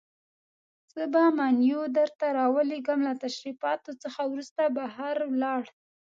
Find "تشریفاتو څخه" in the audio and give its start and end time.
3.23-4.21